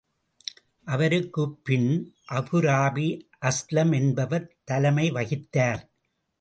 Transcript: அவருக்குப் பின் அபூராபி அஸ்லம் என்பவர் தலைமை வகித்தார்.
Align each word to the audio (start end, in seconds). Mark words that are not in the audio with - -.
அவருக்குப் 0.85 1.59
பின் 1.63 1.91
அபூராபி 2.31 3.07
அஸ்லம் 3.41 3.93
என்பவர் 3.93 4.57
தலைமை 4.63 5.11
வகித்தார். 5.11 5.81